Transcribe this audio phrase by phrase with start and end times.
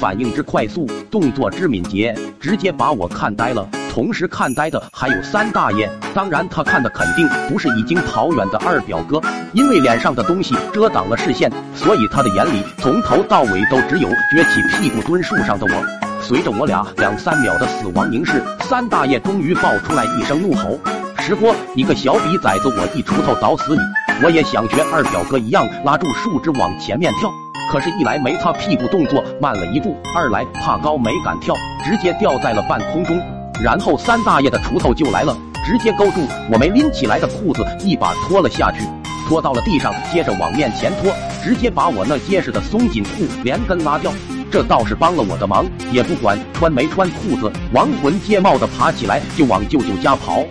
[0.00, 3.68] 反应之快速，动作之敏捷，直接把我看呆了。
[3.92, 9.20] 同时看呆的还有三大爷，当然他看的肯定不是已经跑远的二表哥，
[9.52, 16.22] 因为脸上的东西遮挡了视线，所以他的眼里从头到尾都只有撅起屁股蹲树上的我。
[16.22, 20.78] 随着我俩两三秒的死亡凝视，三大爷终于爆出来一声怒吼
[21.20, 23.80] ：“石锅，你个小逼崽子，我一锄头捣死你！”
[24.24, 27.30] 我也想学二表哥一样拉住树枝往前面跳，
[27.70, 33.16] 可是，一来没他屁股动作慢了一步，二来怕高没敢跳，直接掉在了半空中。
[33.62, 38.82] 然后三大爷的锄头就来了，直接勾住我没拎起来的裤子，一把拖了下去，
[39.28, 41.14] 拖到了地上，接着往面前拖，
[41.44, 44.12] 直接把我那结实的松紧裤连根拉掉。
[44.50, 50.42] 这倒是帮了我的忙，也不管穿没穿裤子，亡魂皆冒的爬起来就往舅舅家跑。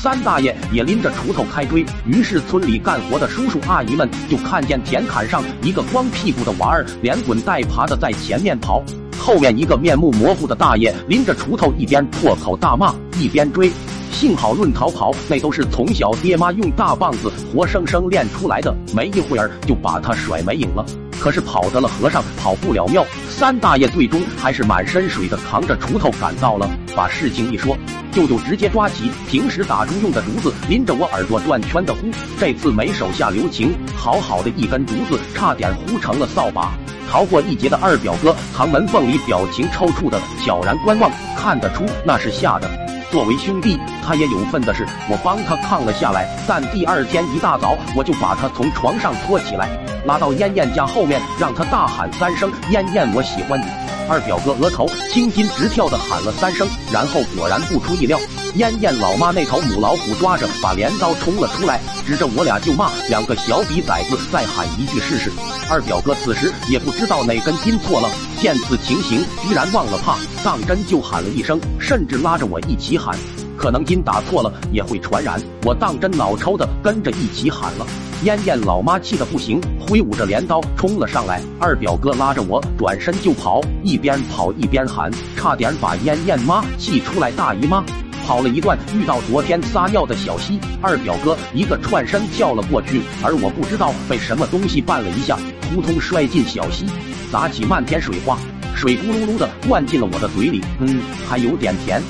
[0.00, 8.80] 三大爷也拎着锄头开追，于是村里干活的叔叔阿姨们就看见田坎上一个光屁股的娃儿连滚带爬的在前面跑。
[9.18, 13.72] 后面一个面目模糊的大爷拎着锄头，一边破口大骂，一边追。
[14.12, 20.86] 幸好论逃跑，那都是从小爹妈用大棒子活生生练出来的，没一会儿就把他甩没影了。
[21.20, 26.68] 可是跑得了和尚跑不了庙，三大爷最终还是满身水的扛着锄头赶到了。
[26.94, 27.76] 把事情一说，
[28.12, 32.08] 舅舅直接抓起平时打猪用的竹子，拎着我耳朵转圈的呼。
[32.38, 36.72] 这次没手下留情，好好的一根竹子，差点呼成了扫把。
[37.10, 42.87] 逃过一劫的二表哥扛门缝里表情抽搐的悄然观望，看得出那是吓的。
[43.10, 46.28] 作为兄弟，他也有份的是我帮他抗了下来。
[46.46, 49.68] 但第二天一大早，我就把他从床上拖起来，
[50.04, 53.64] 拉到燕燕家后面，让他大喊三声：“燕燕，我喜欢你。”
[54.10, 58.18] 二表哥额头青筋直跳的喊了三声，然后果然不出意料，
[58.54, 65.30] 燕燕老妈那头母老虎抓着把镰刀冲了出来，指着我俩就骂：“两个小逼崽子，再喊一句试试。”
[65.70, 68.08] 二表哥此时也不知道哪根筋错了，
[68.40, 73.18] 见此情形，居然忘了怕，当真就喊了一声，甚至拉着我一起喊。
[73.56, 77.86] 可能因打错了也会传染，我当真脑抽的跟着一起喊了。
[78.22, 81.42] 燕燕老妈气得不行，挥舞着镰刀冲了上来。
[81.58, 87.32] 二表哥拉着我转身就跑，一边跑一边喊，差点把燕燕妈气出来。
[87.32, 87.84] 大姨妈
[88.28, 96.84] 跑了一段，遇到昨天撒尿的小溪，二表哥一个串身跳了过去，而我不知道被什么东西绊了一下，扑通摔进小溪，
[97.32, 98.36] 砸起漫天水花，
[98.74, 102.02] 水咕噜噜的灌进了我的嘴里，嗯，还有点甜。